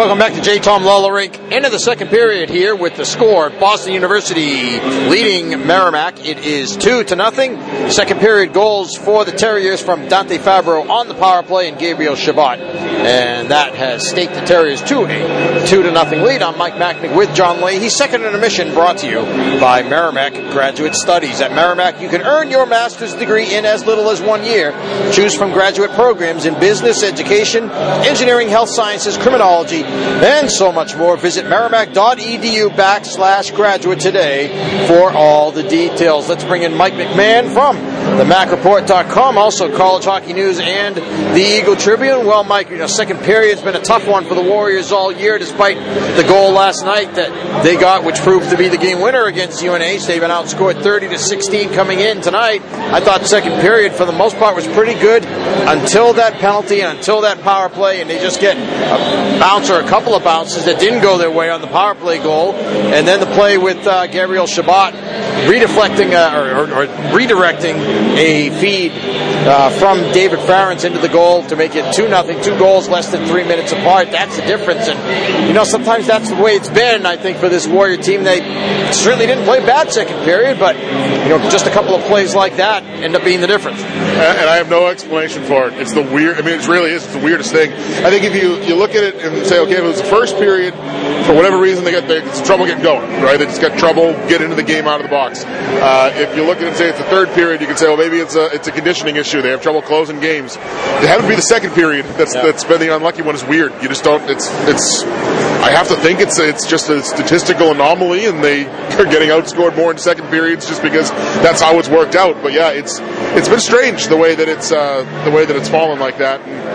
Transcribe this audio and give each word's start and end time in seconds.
Welcome 0.00 0.16
back 0.16 0.32
to 0.32 0.40
J. 0.40 0.60
Thom 0.60 0.82
Lawler 0.82 1.18
End 1.18 1.66
of 1.66 1.72
the 1.72 1.78
second 1.78 2.08
period 2.08 2.48
here 2.48 2.74
with 2.74 2.96
the 2.96 3.04
score. 3.04 3.50
Boston 3.50 3.92
University 3.92 4.80
leading 5.10 5.66
Merrimack. 5.66 6.26
It 6.26 6.38
is 6.38 6.74
two 6.74 7.04
to 7.04 7.16
nothing. 7.16 7.60
Second 7.90 8.18
period 8.18 8.54
goals 8.54 8.96
for 8.96 9.26
the 9.26 9.32
Terriers 9.32 9.82
from 9.82 10.08
Dante 10.08 10.38
Fabbro 10.38 10.88
on 10.88 11.08
the 11.08 11.14
power 11.14 11.42
play 11.42 11.68
and 11.68 11.78
Gabriel 11.78 12.16
Chabot. 12.16 12.58
And 13.00 13.50
that 13.50 13.74
has 13.74 14.06
staked 14.06 14.34
the 14.34 14.42
Terriers 14.42 14.82
to 14.82 15.04
a 15.04 15.66
two 15.66 15.82
to 15.82 15.90
nothing 15.90 16.22
lead. 16.22 16.42
I'm 16.42 16.58
Mike 16.58 16.74
Machnik 16.74 17.16
with 17.16 17.34
John 17.34 17.62
Lee. 17.62 17.78
He's 17.78 17.96
Second 17.96 18.24
intermission 18.24 18.74
brought 18.74 18.98
to 18.98 19.08
you 19.08 19.22
by 19.58 19.82
Merrimack 19.82 20.34
Graduate 20.52 20.94
Studies. 20.94 21.40
At 21.40 21.52
Merrimack, 21.52 22.00
you 22.00 22.08
can 22.08 22.20
earn 22.22 22.50
your 22.50 22.66
master's 22.66 23.14
degree 23.14 23.54
in 23.54 23.64
as 23.64 23.86
little 23.86 24.10
as 24.10 24.20
one 24.20 24.44
year. 24.44 24.72
Choose 25.12 25.34
from 25.34 25.52
graduate 25.52 25.92
programs 25.92 26.44
in 26.44 26.58
business, 26.60 27.02
education, 27.02 27.70
engineering, 27.70 28.48
health 28.48 28.68
sciences, 28.68 29.16
criminology, 29.16 29.82
and 29.82 30.50
so 30.50 30.70
much 30.70 30.94
more. 30.94 31.16
Visit 31.16 31.46
merrimack.edu 31.46 32.68
backslash 32.70 33.54
graduate 33.54 34.00
today 34.00 34.86
for 34.86 35.10
all 35.10 35.52
the 35.52 35.62
details. 35.62 36.28
Let's 36.28 36.44
bring 36.44 36.62
in 36.62 36.74
Mike 36.74 36.94
McMahon 36.94 37.52
from 37.52 37.76
the 38.20 38.26
MacReport.com, 38.26 39.38
also 39.38 39.74
College 39.74 40.04
Hockey 40.04 40.34
News 40.34 40.58
and 40.60 40.94
the 40.94 41.40
Eagle 41.40 41.74
Tribune. 41.74 42.26
Well, 42.26 42.44
Mike, 42.44 42.68
you 42.68 42.76
know, 42.76 42.86
second 42.86 43.20
period's 43.20 43.62
been 43.62 43.76
a 43.76 43.80
tough 43.80 44.06
one 44.06 44.26
for 44.26 44.34
the 44.34 44.42
Warriors 44.42 44.92
all 44.92 45.10
year, 45.10 45.38
despite 45.38 45.78
the 46.18 46.22
goal 46.28 46.52
last 46.52 46.84
night 46.84 47.14
that 47.14 47.64
they 47.64 47.76
got, 47.76 48.04
which 48.04 48.18
proved 48.18 48.50
to 48.50 48.58
be 48.58 48.68
the 48.68 48.76
game 48.76 49.00
winner 49.00 49.24
against 49.24 49.64
UNH. 49.64 50.04
They've 50.06 50.20
been 50.20 50.30
outscored 50.30 50.82
30 50.82 51.08
to 51.08 51.18
16 51.18 51.72
coming 51.72 52.00
in 52.00 52.20
tonight. 52.20 52.60
I 52.72 53.00
thought 53.00 53.24
second 53.24 53.58
period, 53.62 53.94
for 53.94 54.04
the 54.04 54.12
most 54.12 54.36
part, 54.36 54.54
was 54.54 54.66
pretty 54.66 55.00
good 55.00 55.24
until 55.24 56.12
that 56.12 56.34
penalty 56.40 56.82
and 56.82 56.98
until 56.98 57.22
that 57.22 57.40
power 57.40 57.70
play, 57.70 58.02
and 58.02 58.10
they 58.10 58.18
just 58.18 58.38
get 58.38 58.58
a 58.58 59.40
bounce 59.40 59.70
or 59.70 59.80
a 59.80 59.88
couple 59.88 60.14
of 60.14 60.22
bounces 60.22 60.66
that 60.66 60.78
didn't 60.78 61.00
go 61.00 61.16
their 61.16 61.30
way 61.30 61.48
on 61.48 61.62
the 61.62 61.68
power 61.68 61.94
play 61.94 62.18
goal, 62.18 62.52
and 62.52 63.08
then 63.08 63.18
the 63.18 63.34
play 63.34 63.56
with 63.56 63.86
uh, 63.86 64.06
Gabriel 64.08 64.46
Chabot 64.46 64.92
redeflecting 65.48 66.12
uh, 66.12 66.36
or, 66.36 66.50
or, 66.50 66.82
or, 66.82 66.86
redirecting 67.12 67.76
a 68.16 68.50
feed 68.60 68.92
uh, 69.46 69.70
from 69.70 70.00
David 70.12 70.40
Farrance 70.40 70.84
into 70.84 70.98
the 70.98 71.08
goal 71.08 71.44
to 71.46 71.56
make 71.56 71.74
it 71.74 71.94
two 71.94 72.08
nothing, 72.08 72.40
two 72.42 72.58
goals 72.58 72.88
less 72.88 73.10
than 73.10 73.26
three 73.26 73.44
minutes 73.44 73.72
apart. 73.72 74.10
That's 74.10 74.36
the 74.36 74.42
difference, 74.42 74.88
and 74.88 75.48
you 75.48 75.54
know 75.54 75.64
sometimes 75.64 76.06
that's 76.06 76.28
the 76.28 76.36
way 76.36 76.52
it's 76.52 76.68
been. 76.68 77.06
I 77.06 77.16
think 77.16 77.38
for 77.38 77.48
this 77.48 77.66
Warrior 77.66 77.96
team, 77.98 78.24
they 78.24 78.40
certainly 78.92 79.26
didn't 79.26 79.44
play 79.44 79.60
bad 79.60 79.92
second 79.92 80.24
period, 80.24 80.58
but 80.58 80.76
you 80.76 81.28
know 81.28 81.38
just 81.50 81.66
a 81.66 81.70
couple 81.70 81.94
of 81.94 82.02
plays 82.04 82.34
like 82.34 82.56
that 82.56 82.84
end 82.84 83.16
up 83.16 83.24
being 83.24 83.40
the 83.40 83.46
difference. 83.46 83.80
And 83.82 84.48
I 84.48 84.56
have 84.56 84.68
no 84.68 84.88
explanation 84.88 85.44
for 85.44 85.68
it. 85.68 85.74
It's 85.74 85.94
the 85.94 86.02
weird. 86.02 86.36
I 86.36 86.42
mean, 86.42 86.58
it 86.58 86.68
really 86.68 86.90
is. 86.90 87.04
It's 87.04 87.14
the 87.14 87.20
weirdest 87.20 87.52
thing. 87.52 87.72
I 87.72 88.10
think 88.10 88.24
if 88.24 88.34
you 88.34 88.56
you 88.62 88.76
look 88.76 88.94
at 88.94 89.04
it 89.04 89.16
and 89.16 89.46
say, 89.46 89.58
okay, 89.60 89.74
if 89.74 89.80
it 89.80 89.86
was 89.86 90.00
the 90.00 90.08
first 90.08 90.36
period, 90.36 90.74
for 91.24 91.34
whatever 91.34 91.58
reason 91.58 91.84
they 91.84 91.92
get 91.92 92.08
they, 92.08 92.20
trouble 92.44 92.66
getting 92.66 92.82
going, 92.82 93.08
right? 93.22 93.38
They 93.38 93.46
just 93.46 93.60
got 93.60 93.78
trouble 93.78 94.12
getting 94.28 94.50
into 94.50 94.56
the 94.56 94.62
game 94.62 94.86
out 94.86 95.00
of 95.00 95.04
the 95.04 95.10
box. 95.10 95.29
Uh, 95.38 96.10
if 96.14 96.36
you 96.36 96.44
look 96.44 96.58
at 96.58 96.64
it 96.64 96.68
and 96.68 96.76
say 96.76 96.88
it's 96.88 96.98
the 96.98 97.04
third 97.04 97.28
period, 97.30 97.60
you 97.60 97.66
can 97.66 97.76
say, 97.76 97.86
well, 97.86 97.96
maybe 97.96 98.18
it's 98.18 98.34
a 98.34 98.46
it's 98.54 98.68
a 98.68 98.72
conditioning 98.72 99.16
issue. 99.16 99.42
They 99.42 99.50
have 99.50 99.62
trouble 99.62 99.82
closing 99.82 100.20
games. 100.20 100.56
It 100.56 101.20
to 101.20 101.28
be 101.28 101.34
the 101.34 101.42
second 101.42 101.72
period. 101.72 102.04
That's 102.16 102.34
yeah. 102.34 102.42
that's 102.42 102.64
been 102.64 102.80
the 102.80 102.94
unlucky 102.94 103.22
one. 103.22 103.34
Is 103.34 103.44
weird. 103.44 103.72
You 103.82 103.88
just 103.88 104.04
don't. 104.04 104.22
It's 104.30 104.48
it's. 104.68 105.04
I 105.60 105.70
have 105.70 105.88
to 105.88 105.96
think 105.96 106.20
it's 106.20 106.38
it's 106.38 106.66
just 106.66 106.88
a 106.90 107.02
statistical 107.02 107.70
anomaly, 107.70 108.26
and 108.26 108.42
they 108.42 108.66
are 108.98 109.04
getting 109.04 109.28
outscored 109.28 109.76
more 109.76 109.90
in 109.90 109.98
second 109.98 110.28
periods 110.28 110.66
just 110.66 110.82
because 110.82 111.10
that's 111.42 111.60
how 111.60 111.78
it's 111.78 111.88
worked 111.88 112.14
out. 112.14 112.42
But 112.42 112.52
yeah, 112.52 112.70
it's 112.70 112.98
it's 113.36 113.48
been 113.48 113.60
strange 113.60 114.08
the 114.08 114.16
way 114.16 114.34
that 114.34 114.48
it's 114.48 114.72
uh, 114.72 115.04
the 115.24 115.30
way 115.30 115.44
that 115.44 115.56
it's 115.56 115.68
fallen 115.68 115.98
like 115.98 116.18
that. 116.18 116.40
And 116.40 116.69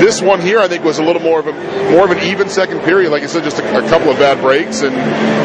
this 0.00 0.20
one 0.20 0.40
here, 0.40 0.60
I 0.60 0.68
think, 0.68 0.84
was 0.84 0.98
a 0.98 1.02
little 1.02 1.22
more 1.22 1.40
of 1.40 1.46
a 1.46 1.52
more 1.90 2.04
of 2.04 2.10
an 2.10 2.18
even 2.20 2.48
second 2.48 2.80
period. 2.80 3.10
Like 3.10 3.22
I 3.22 3.26
said, 3.26 3.44
just 3.44 3.58
a, 3.58 3.84
a 3.84 3.88
couple 3.88 4.10
of 4.10 4.18
bad 4.18 4.40
breaks, 4.40 4.82
and 4.82 4.94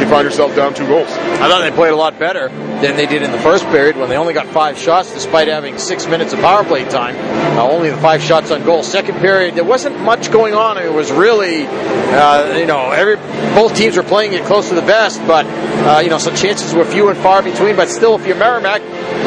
you 0.01 0.07
find 0.09 0.23
yourself 0.25 0.55
down 0.55 0.73
two 0.73 0.87
goals. 0.87 1.09
I 1.09 1.47
thought 1.49 1.61
they 1.61 1.71
played 1.71 1.91
a 1.91 1.95
lot 1.95 2.19
better 2.19 2.49
than 2.81 2.95
they 2.95 3.05
did 3.05 3.21
in 3.21 3.31
the 3.31 3.39
first 3.39 3.65
period 3.65 3.95
when 3.97 4.09
they 4.09 4.17
only 4.17 4.33
got 4.33 4.47
five 4.47 4.77
shots, 4.77 5.13
despite 5.13 5.47
having 5.47 5.77
six 5.77 6.07
minutes 6.07 6.33
of 6.33 6.39
power 6.39 6.63
play 6.63 6.83
time. 6.85 7.15
Uh, 7.57 7.63
only 7.63 7.89
the 7.89 7.97
five 7.97 8.21
shots 8.21 8.51
on 8.51 8.63
goal. 8.63 8.83
Second 8.83 9.19
period, 9.19 9.55
there 9.55 9.63
wasn't 9.63 9.99
much 10.01 10.31
going 10.31 10.53
on. 10.53 10.77
It 10.77 10.91
was 10.91 11.11
really, 11.11 11.65
uh, 11.67 12.57
you 12.57 12.65
know, 12.65 12.91
every 12.91 13.15
both 13.55 13.75
teams 13.75 13.95
were 13.95 14.03
playing 14.03 14.33
it 14.33 14.43
close 14.43 14.69
to 14.69 14.75
the 14.75 14.81
vest, 14.81 15.21
but 15.25 15.45
uh, 15.45 15.99
you 15.99 16.09
know, 16.09 16.17
some 16.17 16.35
chances 16.35 16.73
were 16.73 16.83
few 16.83 17.09
and 17.09 17.17
far 17.19 17.41
between. 17.41 17.75
But 17.75 17.89
still, 17.89 18.15
if 18.15 18.27
you're 18.27 18.35
Merrimack, 18.35 18.81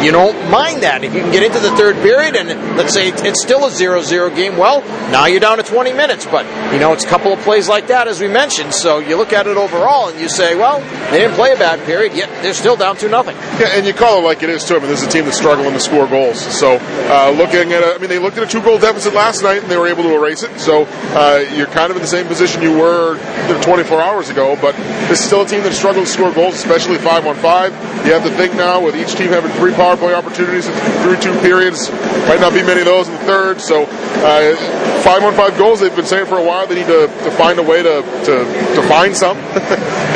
you 0.04 0.12
don't 0.12 0.50
mind 0.50 0.82
that. 0.82 1.03
If 1.04 1.14
you 1.14 1.20
can 1.22 1.32
get 1.32 1.42
into 1.42 1.58
the 1.60 1.75
third 1.76 1.97
period 1.97 2.37
and 2.37 2.76
let's 2.76 2.92
say 2.92 3.08
it's 3.08 3.42
still 3.42 3.64
a 3.64 3.70
0-0 3.70 4.37
game, 4.37 4.56
well, 4.56 4.82
now 5.10 5.26
you're 5.26 5.41
down 5.41 5.56
to 5.56 5.62
20 5.62 5.92
minutes. 5.92 6.26
But 6.26 6.44
you 6.72 6.78
know, 6.78 6.92
it's 6.92 7.04
a 7.04 7.08
couple 7.08 7.32
of 7.32 7.41
plays 7.41 7.69
like 7.69 7.87
that, 7.88 8.08
as 8.08 8.20
we 8.20 8.28
mentioned. 8.28 8.75
So 8.75 8.98
you 8.98 9.16
look 9.16 9.32
at 9.32 9.47
it 9.47 9.56
overall 9.56 10.10
and 10.10 10.20
you 10.20 10.28
say, 10.28 10.54
well, 10.54 10.81
they 11.10 11.20
didn't 11.20 11.34
play 11.34 11.53
a 11.53 11.56
bad 11.56 11.84
period, 11.87 12.14
yet 12.14 12.28
they're 12.42 12.54
still 12.54 12.76
down 12.76 12.97
to 12.98 13.08
nothing. 13.08 13.37
Yeah, 13.59 13.76
and 13.76 13.87
you 13.87 13.93
call 13.93 14.19
it 14.19 14.22
like 14.22 14.43
it 14.43 14.50
is 14.50 14.65
too. 14.65 14.76
I 14.76 14.78
mean, 14.78 14.88
this 14.88 15.03
is 15.03 15.09
a 15.09 15.10
team 15.10 15.25
that's 15.25 15.37
struggling 15.37 15.72
to 15.72 15.81
score 15.81 16.06
goals. 16.06 16.38
So 16.38 16.78
uh, 16.81 17.34
looking 17.37 17.72
at, 17.72 17.82
a, 17.82 17.94
I 17.94 17.99
mean, 17.99 18.09
they 18.09 18.19
looked 18.19 18.38
at 18.38 18.44
a 18.44 18.47
two-goal 18.47 18.78
deficit 18.78 19.15
last 19.15 19.43
night 19.43 19.62
and 19.62 19.71
they 19.71 19.76
were 19.76 19.88
able 19.88 20.03
to 20.04 20.15
erase 20.15 20.43
it. 20.43 20.59
So 20.59 20.84
uh, 21.15 21.44
you're 21.54 21.66
kind 21.66 21.91
of 21.91 21.97
in 21.97 22.03
the 22.03 22.09
same 22.09 22.26
position 22.26 22.62
you 22.62 22.78
were 22.78 23.16
you 23.49 23.54
know, 23.54 23.62
24 23.62 24.00
hours 24.00 24.28
ago. 24.28 24.56
But 24.60 24.76
this 25.09 25.21
is 25.21 25.25
still 25.25 25.43
a 25.43 25.47
team 25.47 25.62
that 25.65 25.72
struggles 25.72 26.09
to 26.09 26.12
score 26.12 26.32
goals, 26.32 26.54
especially 26.54 26.99
five 26.99 27.26
on 27.26 27.34
five. 27.37 27.72
You 28.06 28.12
have 28.12 28.25
to 28.25 28.31
think 28.31 28.54
now 28.54 28.84
with 28.84 28.97
each 28.97 29.15
team 29.15 29.28
having 29.28 29.50
three 29.53 29.72
power 29.72 29.97
play 29.97 30.15
opportunities 30.15 30.66
in 30.66 30.75
through 31.03 31.16
two 31.19 31.38
periods. 31.41 31.91
Might 32.28 32.41
not 32.41 32.53
be 32.53 32.62
many 32.62 32.81
of 32.81 32.87
those 32.87 33.09
in 33.09 33.15
the 33.15 33.20
third. 33.20 33.60
So 33.60 33.84
uh, 33.84 35.03
five 35.03 35.22
on 35.22 35.34
five 35.34 35.56
goals. 35.56 35.81
They've 35.81 35.94
been 35.94 36.06
saying 36.06 36.26
for 36.26 36.38
a 36.38 36.44
while 36.44 36.66
they 36.66 36.76
need 36.76 36.87
to, 36.87 37.06
to 37.06 37.31
find 37.32 37.59
a 37.59 37.62
way 37.62 37.82
to 37.82 38.03
to, 38.03 38.34
to 38.75 38.82
find 38.88 39.16
some, 39.16 39.37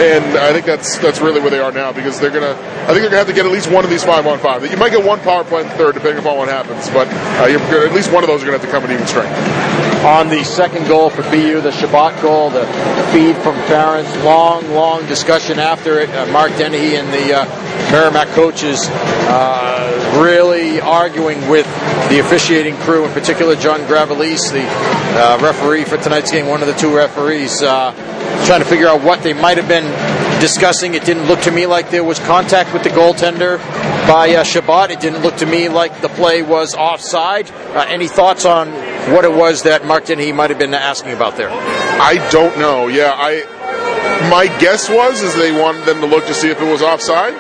and 0.00 0.24
I 0.38 0.52
think 0.52 0.66
that's 0.66 0.98
that's 0.98 1.20
really 1.20 1.40
where 1.40 1.50
they 1.50 1.60
are 1.60 1.72
now 1.72 1.92
because 1.92 2.20
they're 2.20 2.30
gonna. 2.30 2.56
I 2.84 2.92
think 2.92 3.02
they're 3.02 3.10
gonna 3.12 3.26
have 3.26 3.28
to 3.28 3.34
get 3.34 3.44
at 3.44 3.52
least 3.52 3.70
one 3.70 3.84
of 3.84 3.90
these 3.90 4.02
five 4.02 4.26
on 4.26 4.38
five. 4.38 4.64
You 4.68 4.76
might 4.78 4.90
get 4.90 5.04
one 5.04 5.20
power 5.20 5.44
play 5.44 5.60
in 5.60 5.68
the 5.68 5.74
third, 5.74 5.94
depending 5.94 6.18
upon 6.18 6.38
what 6.38 6.48
happens, 6.48 6.88
but 6.88 7.06
uh, 7.08 7.44
at 7.44 7.92
least 7.92 8.10
one 8.10 8.24
of 8.24 8.28
those 8.28 8.42
are 8.42 8.46
gonna 8.46 8.58
have 8.58 8.66
to 8.66 8.72
come 8.72 8.84
in 8.84 8.90
even 8.90 9.06
strength. 9.06 9.36
On 10.02 10.28
the 10.28 10.42
second 10.42 10.88
goal 10.88 11.10
for 11.10 11.22
BU, 11.30 11.60
the 11.60 11.70
Chabot 11.70 12.20
goal, 12.22 12.48
the 12.48 12.64
feed 13.12 13.36
from 13.36 13.54
Farrance, 13.68 14.08
long, 14.24 14.68
long 14.72 15.06
discussion 15.06 15.58
after 15.58 16.00
it. 16.00 16.08
Uh, 16.10 16.26
Mark 16.32 16.56
Dennehy 16.56 16.96
and 16.96 17.06
the 17.12 17.34
uh, 17.34 17.92
Merrimack 17.92 18.28
coaches 18.28 18.88
uh, 18.88 20.18
really 20.20 20.80
arguing 20.80 21.46
with 21.48 21.66
the 22.08 22.18
officiating 22.18 22.76
crew, 22.78 23.04
in 23.04 23.12
particular 23.12 23.54
John 23.54 23.80
Gravelise, 23.80 24.50
the 24.50 24.64
uh, 24.64 25.38
referee 25.42 25.84
for 25.84 25.98
tonight's 25.98 26.32
game, 26.32 26.48
one 26.48 26.62
of 26.62 26.66
the 26.66 26.74
two 26.74 26.96
referees, 26.96 27.62
uh, 27.62 27.92
trying 28.46 28.60
to 28.60 28.66
figure 28.66 28.88
out 28.88 29.02
what 29.02 29.22
they 29.22 29.34
might 29.34 29.58
have 29.58 29.68
been 29.68 29.84
discussing. 30.42 30.94
It 30.94 31.04
didn't 31.04 31.26
look 31.28 31.40
to 31.42 31.52
me 31.52 31.66
like 31.66 31.90
there 31.90 32.02
was 32.02 32.18
contact 32.18 32.74
with 32.74 32.82
the 32.82 32.88
goaltender 32.88 33.58
by 34.08 34.34
uh, 34.34 34.42
Chabot. 34.42 34.90
It 34.90 34.98
didn't 34.98 35.22
look 35.22 35.36
to 35.36 35.46
me 35.46 35.68
like 35.68 36.00
the 36.00 36.08
play 36.08 36.42
was 36.42 36.74
offside. 36.74 37.48
Uh, 37.48 37.86
any 37.88 38.08
thoughts 38.08 38.44
on 38.44 38.72
what 39.14 39.24
it 39.24 39.32
was 39.32 39.62
that 39.62 39.86
Mark 39.86 40.06
Dennehy 40.06 40.32
might 40.32 40.50
have 40.50 40.58
been 40.58 40.74
asking 40.74 41.12
about 41.12 41.36
there? 41.36 41.48
I 41.48 42.28
don't 42.32 42.58
know. 42.58 42.88
Yeah, 42.88 43.12
I 43.14 43.46
my 44.28 44.46
guess 44.58 44.90
was 44.90 45.22
is 45.22 45.32
they 45.36 45.52
wanted 45.52 45.86
them 45.86 46.00
to 46.00 46.06
look 46.06 46.26
to 46.26 46.34
see 46.34 46.50
if 46.50 46.60
it 46.60 46.70
was 46.70 46.82
offside. 46.82 47.34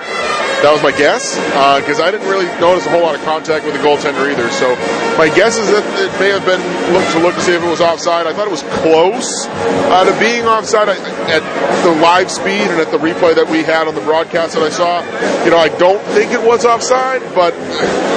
That 0.62 0.70
was 0.70 0.82
my 0.82 0.94
guess 0.94 1.34
because 1.82 1.98
uh, 1.98 2.06
I 2.06 2.10
didn't 2.12 2.30
really 2.30 2.46
notice 2.62 2.86
a 2.86 2.90
whole 2.90 3.02
lot 3.02 3.18
of 3.18 3.22
contact 3.26 3.64
with 3.66 3.74
the 3.74 3.82
goaltender 3.82 4.30
either. 4.30 4.46
So 4.54 4.70
my 5.18 5.26
guess 5.34 5.58
is 5.58 5.66
that 5.74 5.82
it 5.98 6.14
may 6.22 6.30
have 6.30 6.46
been 6.46 6.62
looked 6.94 7.10
to 7.12 7.18
look 7.18 7.34
to 7.34 7.40
see 7.42 7.50
if 7.50 7.62
it 7.62 7.66
was 7.66 7.80
offside. 7.80 8.28
I 8.28 8.32
thought 8.32 8.46
it 8.46 8.54
was 8.54 8.62
close 8.78 9.46
uh, 9.90 10.06
to 10.06 10.14
being 10.22 10.46
offside 10.46 10.88
I, 10.88 10.94
at 11.34 11.42
the 11.82 11.90
live 12.00 12.30
speed 12.30 12.70
and 12.70 12.78
at 12.78 12.92
the 12.94 12.98
replay 12.98 13.34
that 13.34 13.50
we 13.50 13.64
had 13.64 13.88
on 13.88 13.96
the 13.96 14.06
broadcast 14.06 14.54
that 14.54 14.62
I 14.62 14.70
saw. 14.70 15.02
You 15.44 15.50
know, 15.50 15.58
I 15.58 15.66
don't 15.82 16.00
think 16.14 16.30
it 16.30 16.40
was 16.40 16.64
offside, 16.64 17.22
but 17.34 17.54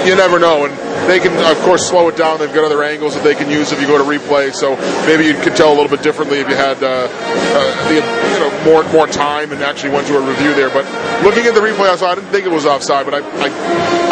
you 0.05 0.13
never 0.13 0.37
know. 0.37 0.69
And 0.69 0.84
they 1.07 1.19
can, 1.19 1.33
of 1.45 1.61
course, 1.63 1.87
slow 1.87 2.09
it 2.09 2.17
down. 2.17 2.39
They've 2.39 2.53
got 2.53 2.65
other 2.65 2.83
angles 2.83 3.13
that 3.15 3.23
they 3.23 3.35
can 3.35 3.49
use 3.49 3.71
if 3.71 3.79
you 3.79 3.87
go 3.87 3.97
to 3.97 4.03
replay. 4.03 4.53
So 4.53 4.75
maybe 5.05 5.25
you 5.25 5.35
could 5.35 5.55
tell 5.55 5.69
a 5.69 5.75
little 5.75 5.89
bit 5.89 6.01
differently 6.01 6.39
if 6.39 6.49
you 6.49 6.55
had 6.55 6.81
uh, 6.81 7.07
uh, 7.07 7.87
the, 7.89 7.95
you 7.95 8.39
know 8.39 8.51
more 8.65 8.83
more 8.91 9.07
time 9.07 9.51
and 9.51 9.61
actually 9.61 9.91
went 9.91 10.07
to 10.07 10.17
a 10.17 10.21
review 10.21 10.53
there. 10.55 10.69
But 10.69 10.85
looking 11.23 11.45
at 11.45 11.53
the 11.53 11.61
replay, 11.61 11.89
I 11.89 11.95
saw 11.95 12.11
I 12.11 12.15
didn't 12.15 12.29
think 12.29 12.45
it 12.45 12.51
was 12.51 12.65
offside, 12.65 13.05
but 13.05 13.13
I, 13.13 13.19
I, 13.21 13.49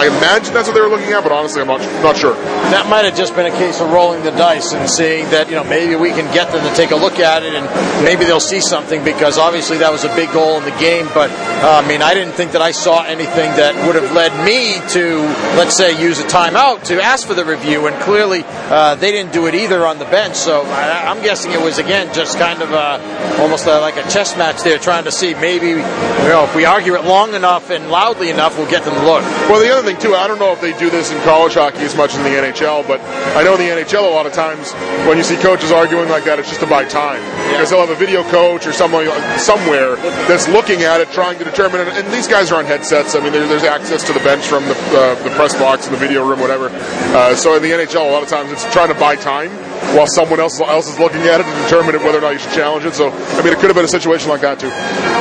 I 0.04 0.07
imagine 0.07 0.54
that's 0.54 0.68
what 0.68 0.75
they 0.75 0.81
were 0.81 0.94
looking 0.94 1.12
at. 1.12 1.24
But 1.24 1.31
honestly, 1.31 1.62
I'm 1.62 1.68
not 1.68 1.81
not 2.04 2.16
sure. 2.18 2.36
That 2.69 2.88
might 2.90 3.06
have 3.06 3.16
just 3.16 3.36
been 3.36 3.48
a 3.48 3.57
case 3.57 3.81
of 3.81 3.92
rolling 3.92 4.24
the 4.24 4.31
dice 4.31 4.74
and 4.74 4.89
seeing 4.89 5.30
that 5.31 5.50
you 5.50 5.56
know 5.56 5.63
maybe 5.63 5.96
we 5.96 6.10
can 6.10 6.31
get 6.34 6.51
them 6.51 6.62
to 6.68 6.75
take 6.75 6.92
a 6.92 6.96
look 6.96 7.19
at 7.19 7.44
it 7.44 7.54
and 7.54 7.66
maybe 8.06 8.25
they'll 8.25 8.39
see 8.39 8.62
something 8.62 9.04
because 9.04 9.38
obviously 9.38 9.80
that 9.80 9.92
was 9.92 10.04
a 10.04 10.16
big 10.16 10.31
goal 10.31 10.57
in 10.57 10.63
the 10.63 10.78
game. 10.78 11.07
But 11.13 11.31
uh, 11.31 11.81
I 11.84 11.88
mean, 11.88 12.01
I 12.01 12.13
didn't 12.13 12.34
think 12.34 12.51
that 12.51 12.62
I 12.62 12.72
saw 12.72 13.04
anything 13.04 13.50
that 13.57 13.74
would 13.88 13.96
have 13.96 14.13
led 14.13 14.31
me 14.46 14.78
to 14.94 15.22
let's 15.57 15.75
say 15.75 16.00
use 16.00 16.19
a 16.19 16.24
timeout 16.25 16.83
to 16.86 17.02
ask 17.02 17.28
for 17.28 17.34
the 17.34 17.46
review, 17.46 17.88
and 17.88 17.96
clearly 18.02 18.44
uh, 18.46 18.96
they 18.96 19.12
didn't 19.12 19.34
do 19.34 19.48
it 19.48 19.56
either 19.56 19.86
on 19.86 20.00
the 20.00 20.06
bench. 20.06 20.36
So 20.36 20.62
I, 20.62 21.10
I'm 21.10 21.22
guessing 21.22 21.52
it 21.52 21.62
was 21.62 21.78
again 21.78 22.14
just 22.14 22.38
kind 22.38 22.62
of 22.62 22.72
uh, 22.72 23.38
almost 23.40 23.68
uh, 23.68 23.82
like 23.82 23.98
a 23.98 24.04
chess 24.10 24.38
match 24.38 24.62
there, 24.64 24.78
trying 24.78 25.06
to 25.06 25.12
see 25.12 25.34
maybe 25.36 25.68
you 25.68 26.30
know 26.30 26.44
if 26.44 26.56
we 26.56 26.66
argue 26.66 26.96
it 26.96 27.06
long 27.06 27.34
enough 27.34 27.70
and 27.70 27.90
loudly 27.90 28.30
enough, 28.30 28.58
we'll 28.58 28.70
get 28.70 28.84
them 28.84 28.94
to 28.96 29.06
look. 29.06 29.24
Well, 29.50 29.60
the 29.60 29.72
other 29.72 29.86
thing 29.86 30.00
too, 30.00 30.16
I 30.16 30.28
don't 30.28 30.40
know 30.40 30.52
if 30.52 30.62
they 30.62 30.78
do 30.78 30.90
this 30.90 31.12
in 31.12 31.20
college 31.22 31.54
hockey 31.54 31.80
as 31.80 31.96
much 31.96 32.14
as 32.14 32.18
in 32.18 32.24
the 32.24 32.38
NHL, 32.40 32.88
but 32.88 33.00
I 33.36 33.44
know 33.44 33.54
in 33.56 33.60
the 33.60 33.82
NHL 33.82 34.10
a 34.10 34.14
lot 34.14 34.26
of 34.26 34.34
times 34.34 34.72
when 35.08 35.18
you 35.18 35.24
see 35.24 35.38
coaches 35.38 35.72
arguing 35.72 36.10
like 36.10 36.24
that, 36.26 36.40
it's 36.40 36.50
just 36.50 36.62
to 36.62 36.68
buy 36.68 36.86
time 36.86 37.22
because 37.52 37.70
they'll 37.70 37.86
have 37.86 37.90
a 37.90 37.96
video 37.96 38.24
coach 38.30 38.66
or 38.66 38.74
someone 38.74 39.08
somewhere 39.38 39.96
that's 40.28 40.48
looking 40.48 40.84
at 40.84 41.02
it, 41.02 41.12
trying 41.12 41.38
to 41.38 41.44
determine 41.44 41.82
it. 41.82 41.88
And 41.94 42.12
these 42.14 42.28
guys 42.28 42.52
are 42.52 42.60
on 42.60 42.66
headsets. 42.66 43.16
I 43.16 43.20
mean, 43.20 43.32
there's 43.32 43.64
access 43.64 44.04
to 44.08 44.14
the 44.14 44.20
bench 44.20 44.46
from 44.46 44.64
the, 44.66 44.76
uh, 44.98 45.24
the 45.24 45.30
press 45.32 45.54
box 45.56 45.88
in 45.88 45.94
the 45.94 46.00
video 46.00 46.28
room, 46.28 46.40
whatever. 46.40 46.70
Uh, 46.74 47.36
so 47.36 47.56
in 47.56 47.62
the 47.62 47.70
NHL, 47.70 48.08
a 48.08 48.12
lot 48.12 48.24
of 48.24 48.30
times 48.30 48.52
it's 48.52 48.72
trying 48.74 48.90
to 48.90 49.00
buy 49.00 49.16
time 49.16 49.52
while 49.96 50.08
someone 50.08 50.40
else, 50.40 50.60
else 50.60 50.90
is 50.90 51.00
looking 51.00 51.22
at 51.22 51.40
it 51.40 51.44
to 51.44 51.64
determine 51.64 52.02
whether 52.04 52.18
or 52.18 52.22
not 52.22 52.34
you 52.34 52.40
should 52.40 52.54
challenge 52.54 52.86
it. 52.86 52.96
So, 52.96 53.12
I 53.12 53.44
mean, 53.44 53.54
it 53.54 53.60
could 53.60 53.68
have 53.68 53.75
been 53.75 53.86
a 53.86 53.90
situation 53.90 54.30
like 54.30 54.42
that 54.42 54.60
too. 54.60 54.70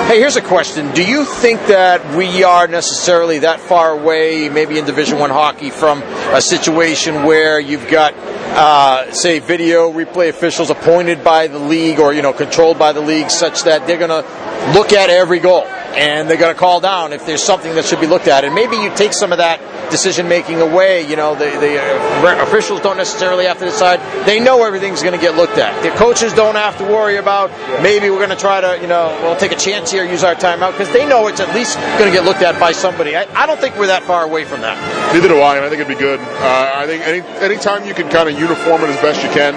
Hey, 0.08 0.18
here's 0.18 0.36
a 0.36 0.42
question: 0.42 0.90
Do 0.92 1.04
you 1.04 1.24
think 1.24 1.60
that 1.66 2.16
we 2.16 2.44
are 2.44 2.66
necessarily 2.66 3.40
that 3.40 3.60
far 3.60 3.92
away, 3.92 4.48
maybe 4.48 4.78
in 4.78 4.84
Division 4.84 5.18
One 5.18 5.30
hockey, 5.30 5.70
from 5.70 6.02
a 6.02 6.40
situation 6.40 7.24
where 7.24 7.60
you've 7.60 7.88
got, 7.88 8.14
uh, 8.14 9.12
say, 9.12 9.38
video 9.38 9.92
replay 9.92 10.28
officials 10.28 10.70
appointed 10.70 11.22
by 11.22 11.46
the 11.46 11.58
league 11.58 12.00
or 12.00 12.12
you 12.12 12.22
know 12.22 12.32
controlled 12.32 12.78
by 12.78 12.92
the 12.92 13.00
league, 13.00 13.30
such 13.30 13.64
that 13.64 13.86
they're 13.86 13.98
going 13.98 14.10
to 14.10 14.72
look 14.72 14.92
at 14.92 15.10
every 15.10 15.38
goal? 15.38 15.66
And 15.94 16.28
they're 16.28 16.38
going 16.38 16.54
to 16.54 16.58
call 16.58 16.80
down 16.80 17.12
if 17.12 17.26
there's 17.26 17.42
something 17.42 17.74
that 17.74 17.84
should 17.84 18.00
be 18.00 18.06
looked 18.06 18.28
at. 18.28 18.44
And 18.44 18.54
maybe 18.54 18.76
you 18.76 18.94
take 18.94 19.12
some 19.12 19.32
of 19.32 19.38
that 19.38 19.60
decision 19.90 20.28
making 20.28 20.60
away. 20.60 21.08
You 21.08 21.16
know, 21.16 21.34
the, 21.34 21.44
the 21.44 21.80
uh, 21.80 22.42
officials 22.42 22.80
don't 22.80 22.96
necessarily 22.96 23.44
have 23.46 23.58
to 23.58 23.64
decide. 23.64 24.00
They 24.26 24.40
know 24.40 24.64
everything's 24.64 25.02
going 25.02 25.14
to 25.14 25.20
get 25.20 25.36
looked 25.36 25.58
at. 25.58 25.82
The 25.82 25.90
coaches 25.90 26.32
don't 26.32 26.54
have 26.54 26.78
to 26.78 26.84
worry 26.84 27.16
about 27.16 27.50
maybe 27.82 28.10
we're 28.10 28.24
going 28.24 28.30
to 28.30 28.36
try 28.36 28.60
to, 28.60 28.78
you 28.80 28.88
know, 28.88 29.16
we'll 29.22 29.36
take 29.36 29.52
a 29.52 29.56
chance 29.56 29.90
here, 29.90 30.04
use 30.04 30.24
our 30.24 30.34
timeout, 30.34 30.72
because 30.72 30.92
they 30.92 31.06
know 31.06 31.26
it's 31.28 31.40
at 31.40 31.54
least 31.54 31.76
going 31.98 32.10
to 32.10 32.16
get 32.16 32.24
looked 32.24 32.42
at 32.42 32.58
by 32.58 32.72
somebody. 32.72 33.16
I, 33.16 33.26
I, 33.34 33.46
don't 33.46 33.60
think 33.60 33.76
we're 33.76 33.88
that 33.88 34.02
far 34.04 34.24
away 34.24 34.44
from 34.44 34.62
that. 34.62 34.76
Neither 35.14 35.28
do 35.28 35.38
I, 35.40 35.56
and 35.56 35.64
I 35.64 35.68
think 35.68 35.80
it'd 35.80 35.96
be 35.96 36.00
good. 36.00 36.20
Uh, 36.20 36.72
I 36.74 36.86
think 36.86 37.06
any 37.06 37.20
anytime 37.40 37.86
you 37.86 37.94
can 37.94 38.08
kind 38.08 38.28
of 38.28 38.38
uniform 38.38 38.82
it 38.82 38.90
as 38.90 39.00
best 39.00 39.22
you 39.22 39.30
can, 39.30 39.54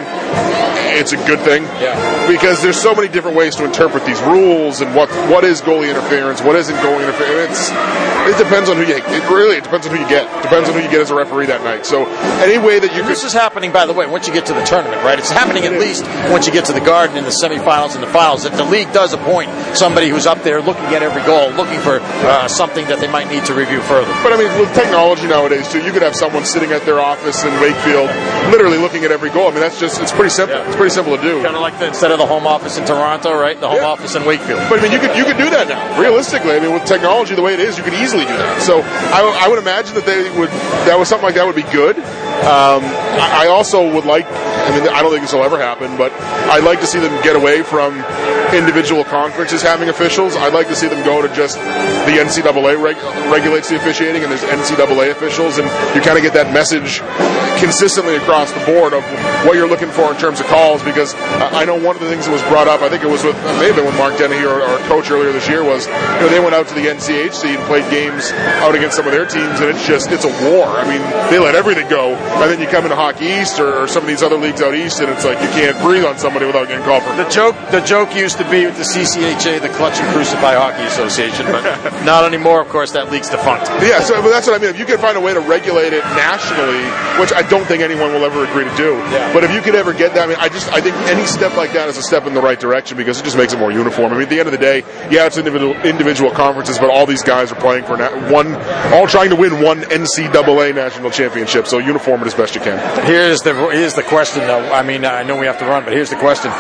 it's 0.95 1.13
a 1.13 1.18
good 1.27 1.39
thing. 1.39 1.63
Yeah. 1.81 2.27
Because 2.27 2.62
there's 2.62 2.80
so 2.80 2.95
many 2.95 3.07
different 3.07 3.38
ways 3.38 3.56
to 3.57 3.65
interpret 3.65 4.06
these 4.06 4.21
rules 4.21 4.81
and 4.81 4.95
what 4.95 5.09
what 5.30 5.44
is 5.44 5.62
goalie 5.62 5.89
interference, 5.89 6.42
what 6.42 6.56
isn't 6.56 6.75
goalie 6.77 7.03
interference. 7.03 7.69
It 8.25 8.38
depends 8.42 8.69
on 8.69 8.77
who 8.77 8.83
you. 8.83 8.95
It 8.97 9.30
really 9.30 9.57
it 9.57 9.63
depends 9.63 9.86
on 9.86 9.95
who 9.95 10.01
you 10.01 10.09
get. 10.09 10.25
Depends 10.42 10.68
on 10.69 10.75
who 10.75 10.81
you 10.81 10.89
get 10.89 11.01
as 11.01 11.12
a 11.12 11.15
referee 11.15 11.45
that 11.47 11.63
night. 11.63 11.86
So 11.86 12.06
any 12.42 12.57
way 12.57 12.80
that 12.80 12.92
you 12.92 13.00
and 13.00 13.07
could. 13.07 13.15
This 13.15 13.24
is 13.24 13.33
happening, 13.33 13.71
by 13.71 13.86
the 13.86 13.94
way, 13.94 14.07
once 14.07 14.27
you 14.27 14.33
get 14.33 14.47
to 14.47 14.53
the 14.53 14.63
tournament, 14.63 15.03
right? 15.03 15.19
It's 15.19 15.30
happening 15.30 15.65
at 15.65 15.80
least 15.80 16.03
once 16.31 16.47
you 16.47 16.53
get 16.53 16.65
to 16.65 16.74
the 16.74 16.81
Garden 16.81 17.18
in 17.18 17.24
the 17.24 17.36
semifinals 17.36 17.94
and 17.94 18.01
the 18.01 18.09
finals. 18.09 18.44
That 18.44 18.53
the 18.53 18.65
league 18.65 18.92
does 18.94 19.13
appoint 19.13 19.51
somebody 19.75 20.09
who's 20.09 20.25
up 20.25 20.42
there 20.44 20.62
looking 20.62 20.86
at 20.95 21.03
every 21.03 21.21
goal, 21.24 21.51
looking 21.51 21.80
for 21.81 22.00
uh, 22.01 22.47
something 22.47 22.86
that 22.88 23.00
they 23.00 23.07
might 23.07 23.30
need 23.30 23.45
to 23.45 23.53
review 23.53 23.81
further. 23.81 24.12
But 24.24 24.33
I 24.33 24.38
mean, 24.38 24.50
with 24.59 24.74
technology 24.74 25.27
nowadays 25.27 25.68
too, 25.71 25.83
you 25.83 25.92
could 25.92 26.01
have 26.01 26.15
someone 26.15 26.45
sitting 26.45 26.71
at 26.71 26.81
their 26.86 27.00
office 27.00 27.44
in 27.44 27.53
Wakefield, 27.62 28.09
literally 28.51 28.77
looking 28.77 29.03
at 29.03 29.12
every 29.12 29.30
goal. 29.30 29.47
I 29.47 29.51
mean, 29.51 29.62
that's 29.62 29.80
just 29.80 30.01
it's 30.01 30.12
pretty 30.12 30.30
simple. 30.30 30.57
Yeah. 30.57 30.68
It's 30.68 30.75
pretty 30.75 30.84
simple 30.89 31.15
to 31.15 31.21
do. 31.21 31.41
Kind 31.43 31.55
of 31.55 31.61
like 31.61 31.77
the, 31.79 31.87
instead 31.87 32.11
of 32.11 32.17
the 32.17 32.25
home 32.25 32.47
office 32.47 32.77
in 32.77 32.85
Toronto, 32.85 33.39
right? 33.39 33.59
The 33.59 33.67
home 33.67 33.77
yeah. 33.77 33.87
office 33.87 34.15
in 34.15 34.25
Wakefield. 34.25 34.61
But 34.69 34.79
I 34.79 34.83
mean, 34.83 34.91
you 34.91 34.99
could 34.99 35.15
you 35.15 35.25
could 35.25 35.37
do 35.37 35.49
that 35.49 35.67
now. 35.67 35.99
Realistically, 35.99 36.55
I 36.55 36.59
mean, 36.59 36.73
with 36.73 36.85
technology 36.85 37.35
the 37.35 37.41
way 37.41 37.53
it 37.53 37.59
is, 37.59 37.77
you 37.77 37.83
could 37.83 37.93
easily 37.93 38.25
do 38.25 38.35
that. 38.35 38.61
So 38.61 38.81
I, 38.81 39.45
I 39.45 39.47
would 39.47 39.59
imagine 39.59 39.95
that 39.95 40.05
they 40.05 40.29
would 40.37 40.49
that 40.85 40.97
was 40.97 41.07
something 41.07 41.25
like 41.25 41.35
that 41.35 41.45
would 41.45 41.55
be 41.55 41.67
good. 41.73 41.97
Um, 42.45 42.83
I, 43.17 43.45
I 43.45 43.47
also 43.47 43.93
would 43.93 44.05
like. 44.05 44.25
I 44.25 44.79
mean, 44.79 44.89
I 44.89 45.01
don't 45.01 45.11
think 45.11 45.21
this 45.21 45.33
will 45.33 45.43
ever 45.43 45.57
happen, 45.57 45.95
but 45.97 46.11
I'd 46.49 46.63
like 46.63 46.79
to 46.79 46.87
see 46.87 46.99
them 46.99 47.13
get 47.21 47.35
away 47.35 47.61
from 47.61 48.01
individual 48.53 49.03
conferences 49.03 49.61
having 49.61 49.89
officials. 49.89 50.35
I'd 50.35 50.53
like 50.53 50.67
to 50.67 50.75
see 50.75 50.87
them 50.87 51.03
go 51.03 51.21
to 51.21 51.33
just 51.33 51.57
the 51.57 52.17
NCAA 52.17 52.81
reg- 52.81 52.97
regulates 53.31 53.69
the 53.69 53.77
officiating, 53.77 54.23
and 54.23 54.31
there's 54.31 54.43
NCAA 54.43 55.11
officials, 55.11 55.57
and 55.57 55.67
you 55.95 56.01
kind 56.01 56.17
of 56.17 56.23
get 56.23 56.33
that 56.33 56.53
message 56.53 57.01
consistently 57.59 58.15
across 58.15 58.51
the 58.51 58.63
board 58.65 58.93
of 58.93 59.03
what 59.45 59.55
you're 59.55 59.69
looking 59.69 59.89
for 59.89 60.11
in 60.11 60.17
terms 60.17 60.39
of 60.39 60.45
calls. 60.47 60.75
Because 60.83 61.13
uh, 61.16 61.50
I 61.54 61.66
know 61.66 61.75
one 61.75 61.95
of 61.95 62.01
the 62.01 62.10
things 62.10 62.25
that 62.25 62.33
was 62.33 62.44
brought 62.51 62.68
up, 62.68 62.81
I 62.81 62.89
think 62.89 63.04
it 63.04 63.10
was 63.10 63.24
with 63.24 63.36
maybe 63.60 63.81
with 63.81 63.95
Mark 63.95 64.18
Dennehy 64.18 64.44
or 64.44 64.62
our 64.62 64.80
coach 64.88 65.12
earlier 65.12 65.31
this 65.31 65.48
year, 65.48 65.63
was 65.63 65.88
you 65.88 66.22
know 66.24 66.30
they 66.30 66.39
went 66.39 66.56
out 66.56 66.68
to 66.68 66.75
the 66.75 66.88
NCHC 66.88 67.56
and 67.56 67.63
played 67.66 67.88
games 67.89 68.31
out 68.63 68.75
against 68.75 68.95
some 68.95 69.06
of 69.06 69.13
their 69.13 69.25
teams, 69.25 69.60
and 69.60 69.69
it's 69.69 69.86
just 69.86 70.12
it's 70.12 70.25
a 70.25 70.33
war. 70.50 70.68
I 70.68 70.83
mean, 70.88 71.01
they 71.31 71.39
let 71.39 71.56
everything 71.56 71.88
go, 71.89 72.16
and 72.16 72.51
then 72.51 72.60
you 72.60 72.68
come 72.68 72.83
into 72.83 72.95
Hockey 72.95 73.25
East 73.25 73.60
or, 73.60 73.74
or 73.74 73.88
some 73.88 74.04
of 74.04 74.10
these 74.10 74.24
other 74.24 74.38
leagues 74.38 74.62
out 74.62 74.75
east, 74.75 75.00
and 75.00 75.10
it's 75.10 75.25
like 75.25 75.42
you 75.42 75.50
can't 75.50 75.77
breathe 75.81 76.06
on 76.06 76.18
somebody 76.18 76.45
without 76.45 76.68
getting 76.68 76.83
called 76.83 77.04
for. 77.04 77.16
The 77.16 77.30
joke, 77.30 77.56
the 77.71 77.81
joke 77.81 78.16
used 78.16 78.38
to 78.38 78.50
be 78.50 78.66
with 78.66 78.78
the 78.78 78.83
CCHA, 78.83 79.62
the 79.62 79.69
Clutch 79.69 79.98
and 80.00 80.07
Crucify 80.13 80.56
Hockey 80.56 80.83
Association, 80.83 81.45
but 81.48 81.63
not 82.06 82.25
anymore. 82.25 82.62
Of 82.62 82.69
course, 82.69 82.92
that 82.92 83.12
league's 83.12 83.30
defunct. 83.30 83.68
Yeah, 83.81 84.01
so 84.01 84.21
but 84.21 84.30
that's 84.30 84.48
what 84.48 84.60
I 84.60 84.63
mean. 84.63 84.69
If 84.69 84.80
you 84.80 84.86
can 84.86 84.98
find 84.98 85.18
a 85.18 85.21
way 85.21 85.33
to 85.33 85.39
regulate 85.39 85.94
it 85.94 86.04
nationally, 86.16 86.83
which 87.19 87.33
I 87.33 87.48
don't 87.48 87.66
think 87.66 87.81
anyone 87.81 88.13
will 88.13 88.25
ever 88.25 88.44
agree 88.44 88.66
to 88.66 88.75
do, 88.75 88.98
yeah. 89.12 89.31
but 89.33 89.44
if 89.44 89.51
you 89.51 89.62
could 89.62 89.75
ever 89.75 89.94
get 89.94 90.13
that, 90.13 90.24
I 90.24 90.28
mean, 90.28 90.38
I 90.39 90.50
just 90.50 90.64
I 90.69 90.81
think 90.81 90.95
any 91.07 91.25
step 91.25 91.56
like 91.56 91.73
that 91.73 91.89
is 91.89 91.97
a 91.97 92.01
step 92.01 92.25
in 92.25 92.33
the 92.33 92.41
right 92.41 92.59
direction 92.59 92.97
because 92.97 93.19
it 93.19 93.23
just 93.23 93.38
makes 93.38 93.53
it 93.53 93.59
more 93.59 93.71
uniform. 93.71 94.12
I 94.12 94.15
mean, 94.15 94.23
at 94.23 94.29
the 94.29 94.39
end 94.39 94.47
of 94.47 94.51
the 94.51 94.57
day, 94.57 94.79
yeah, 95.12 95.25
it's 95.25 95.38
individual 95.38 95.73
individual 95.85 96.31
conferences, 96.31 96.77
but 96.77 96.89
all 96.89 97.06
these 97.06 97.23
guys 97.23 97.51
are 97.51 97.59
playing 97.59 97.85
for 97.85 97.97
na- 97.97 98.31
one, 98.31 98.56
all 98.94 99.07
trying 99.07 99.29
to 99.29 99.35
win 99.35 99.62
one 99.62 99.81
NCAA 99.81 100.73
national 100.75 101.12
championship. 101.12 101.67
So 101.67 101.79
uniform 101.79 102.21
it 102.21 102.27
as 102.27 102.33
best 102.33 102.56
you 102.56 102.62
can. 102.62 102.77
Here's 103.06 103.41
the 103.41 103.53
here's 103.71 103.95
the 103.95 104.03
question, 104.03 104.41
though. 104.41 104.71
I 104.71 104.83
mean, 104.83 105.06
I 105.06 105.23
know 105.23 105.39
we 105.39 105.45
have 105.45 105.59
to 105.59 105.65
run, 105.65 105.83
but 105.83 105.94
here's 105.94 106.09
the 106.09 106.15
question: 106.15 106.51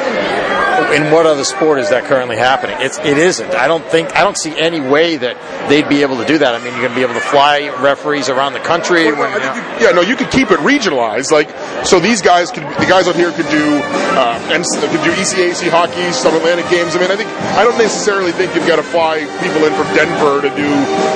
In 0.93 1.11
what 1.11 1.25
other 1.25 1.43
sport 1.43 1.79
is 1.79 1.89
that 1.89 2.05
currently 2.05 2.37
happening? 2.37 2.77
It's 2.79 2.97
it 2.99 3.17
isn't. 3.17 3.51
I 3.55 3.67
don't 3.67 3.85
think 3.85 4.15
I 4.15 4.23
don't 4.23 4.37
see 4.37 4.57
any 4.57 4.79
way 4.79 5.17
that 5.17 5.69
they'd 5.69 5.87
be 5.89 6.01
able 6.01 6.17
to 6.17 6.25
do 6.25 6.37
that. 6.39 6.55
I 6.55 6.59
mean, 6.59 6.73
you're 6.73 6.81
going 6.81 6.91
to 6.91 6.95
be 6.95 7.01
able 7.01 7.13
to 7.13 7.19
fly 7.19 7.69
referees 7.81 8.29
around 8.29 8.53
the 8.53 8.59
country. 8.59 9.05
Well, 9.05 9.19
when, 9.19 9.33
you 9.33 9.39
know. 9.39 9.55
you, 9.55 9.85
yeah, 9.85 9.91
no, 9.91 10.01
you 10.01 10.15
could 10.15 10.31
keep 10.31 10.51
it 10.51 10.59
regionalized. 10.59 11.31
Like 11.31 11.49
so, 11.85 11.99
these 11.99 12.21
guys 12.21 12.51
could 12.51 12.63
the 12.63 12.85
guys 12.87 13.07
out 13.07 13.15
here 13.15 13.31
could 13.31 13.49
do 13.49 13.81
uh, 14.15 14.39
and 14.51 14.63
could 14.63 15.03
do 15.03 15.11
ECAC 15.19 15.67
hockey, 15.69 16.11
some 16.11 16.35
Atlantic 16.35 16.67
games. 16.69 16.95
I 16.95 16.99
mean, 17.03 17.11
I 17.11 17.17
think 17.17 17.29
I 17.59 17.63
don't 17.63 17.77
necessarily 17.77 18.31
think 18.31 18.55
you've 18.55 18.67
got 18.67 18.77
to 18.77 18.85
fly 18.85 19.27
people 19.43 19.65
in 19.67 19.73
from 19.75 19.87
Denver 19.91 20.41
to 20.41 20.51
do 20.55 20.67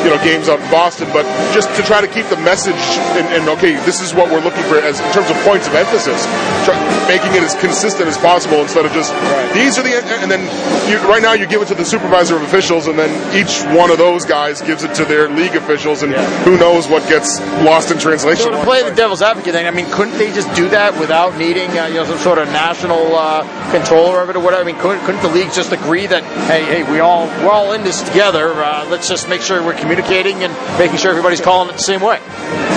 you 0.04 0.10
know 0.12 0.20
games 0.24 0.50
out 0.50 0.60
in 0.60 0.70
Boston, 0.72 1.08
but 1.14 1.24
just 1.56 1.72
to 1.76 1.82
try 1.84 2.02
to 2.02 2.08
keep 2.08 2.28
the 2.28 2.40
message 2.44 2.80
and, 3.16 3.28
and 3.32 3.44
okay, 3.58 3.76
this 3.86 4.02
is 4.02 4.14
what 4.14 4.32
we're 4.32 4.44
looking 4.44 4.64
for 4.68 4.78
as 4.84 5.00
in 5.00 5.10
terms 5.14 5.30
of 5.30 5.38
points 5.48 5.68
of 5.68 5.76
emphasis, 5.76 6.26
try, 6.66 6.76
making 7.08 7.34
it 7.36 7.44
as 7.44 7.56
consistent 7.56 8.08
as 8.08 8.18
possible 8.18 8.60
instead 8.60 8.86
of 8.86 8.92
just 8.92 9.14
right. 9.14 9.54
these 9.54 9.78
are 9.78 9.84
the 9.84 9.96
and 10.22 10.30
then 10.30 10.44
you, 10.90 10.98
right 11.08 11.22
now 11.22 11.34
you 11.34 11.48
give 11.48 11.62
it 11.62 11.68
to 11.68 11.76
the 11.76 11.86
supervisor 11.86 12.36
of 12.36 12.42
officials, 12.44 12.88
and 12.88 12.98
then 12.98 13.10
each 13.36 13.64
one 13.78 13.92
of 13.92 13.98
those 13.98 14.26
guys 14.26 14.62
gives 14.62 14.84
it 14.84 14.94
to 14.96 15.06
their 15.06 15.30
league 15.30 15.56
officials, 15.56 16.04
and 16.04 16.12
yeah. 16.12 16.44
who 16.44 16.58
knows 16.58 16.88
what 16.88 17.08
gets 17.08 17.40
lost 17.64 17.92
in 17.92 17.98
translation. 17.98 18.44
So 18.44 18.52
to 18.52 18.64
play 18.64 18.84
the 18.84 18.96
devil's 18.96 19.22
advocate 19.22 19.54
thing, 19.54 19.68
I 19.68 19.72
mean, 19.72 19.90
couldn't 19.92 20.18
they 20.18 20.34
just 20.34 20.54
do 20.56 20.70
that 20.70 21.00
without 21.00 21.38
needing 21.38 21.70
uh, 21.78 21.86
you 21.86 21.96
know 21.96 22.06
some 22.06 22.18
sort 22.20 22.38
of 22.38 22.50
national 22.60 23.16
uh, 23.16 23.72
controller 23.72 24.22
of 24.22 24.30
it 24.30 24.36
or 24.36 24.42
whatever? 24.42 24.62
I 24.62 24.66
mean, 24.66 24.76
couldn't, 24.82 25.06
couldn't 25.06 25.22
the 25.22 25.30
league 25.30 25.54
just 25.54 25.72
agree 25.72 26.08
that 26.08 26.24
hey, 26.52 26.66
hey, 26.66 26.92
we 26.92 27.00
all 27.00 27.28
we're 27.40 27.52
all 27.52 27.72
in 27.72 27.84
this 27.84 28.02
together. 28.02 28.52
Uh, 28.52 28.86
let's 28.90 29.08
just 29.08 29.30
make 29.30 29.42
sure 29.42 29.64
we're 29.64 29.80
communicating 29.80 30.44
and 30.44 30.54
making 30.78 30.98
sure 30.98 31.10
everybody's 31.12 31.42
calling 31.42 31.70
it 31.70 31.74
the 31.74 31.84
same 31.84 32.02
way. 32.02 32.20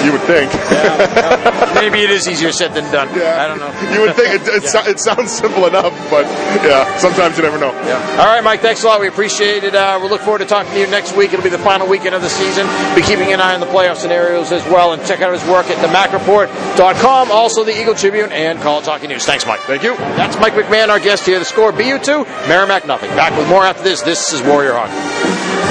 You 0.05 0.13
would 0.13 0.23
think. 0.23 0.53
Yeah, 0.53 1.73
maybe 1.75 2.01
it 2.01 2.11
is 2.11 2.27
easier 2.29 2.53
said 2.53 2.75
than 2.75 2.91
done. 2.93 3.09
Yeah. 3.15 3.43
I 3.43 3.47
don't 3.47 3.59
know. 3.59 3.71
You 3.95 4.01
would 4.03 4.17
think 4.17 4.35
it, 4.35 4.49
it, 4.49 4.63
yeah. 4.65 4.69
so, 4.69 4.81
it, 4.85 4.99
sounds 5.01 5.31
simple 5.31 5.67
enough, 5.67 5.93
but 6.11 6.27
yeah, 6.65 6.97
sometimes 6.99 7.37
you 7.37 7.43
never 7.43 7.59
know. 7.59 7.73
Yeah. 7.87 8.19
All 8.19 8.27
right, 8.27 8.43
Mike. 8.43 8.61
Thanks 8.61 8.83
a 8.85 8.87
lot. 8.87 9.01
We 9.01 9.09
appreciate 9.09 9.65
it. 9.65 9.75
Uh, 9.75 9.99
we'll 10.01 10.11
look 10.11 10.21
forward 10.23 10.39
to 10.39 10.45
talking 10.45 10.73
to 10.73 10.81
you 10.81 10.87
next 10.87 11.17
week. 11.17 11.33
It'll 11.33 11.43
be 11.43 11.51
the 11.51 11.59
final 11.59 11.87
weekend 11.87 12.15
of 12.15 12.23
the 12.23 12.29
season. 12.29 12.67
Be 12.95 13.03
keeping 13.03 13.33
an 13.33 13.41
eye 13.41 13.55
on 13.55 13.61
the 13.61 13.67
playoff 13.67 13.97
scenarios 13.97 14.53
as 14.53 14.65
well, 14.67 14.93
and 14.93 15.05
check 15.07 15.21
out 15.21 15.33
his 15.33 15.45
work 15.45 15.67
at 15.67 15.79
themacreport.com, 15.79 17.31
also 17.31 17.65
the 17.65 17.79
Eagle 17.79 17.95
Tribune 17.95 18.33
and 18.33 18.61
College 18.61 18.87
Hockey 18.87 19.07
News. 19.07 19.25
Thanks, 19.25 19.47
Mike. 19.47 19.61
Thank 19.61 19.83
you. 19.83 19.97
That's 19.97 20.37
Mike 20.39 20.55
McMahon, 20.55 20.89
our 20.89 21.01
guest 21.01 21.27
here. 21.27 21.39
The 21.39 21.45
score: 21.45 21.73
BU 21.73 21.99
two, 22.01 22.25
Merrimack 22.49 22.87
nothing. 22.87 23.11
Back 23.11 23.37
with 23.39 23.49
more 23.49 23.65
after 23.65 23.83
this. 23.83 24.03
This 24.03 24.33
is 24.33 24.43
Warrior 24.43 24.75
Hockey. 24.75 25.62